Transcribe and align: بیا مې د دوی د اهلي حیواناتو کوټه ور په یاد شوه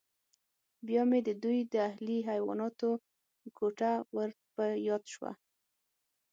بیا 0.87 1.01
مې 1.09 1.19
د 1.27 1.29
دوی 1.43 1.59
د 1.73 1.75
اهلي 1.89 2.17
حیواناتو 2.29 2.89
کوټه 3.57 3.91
ور 4.15 4.29
په 4.55 4.65
یاد 4.87 5.03
شوه 5.13 5.31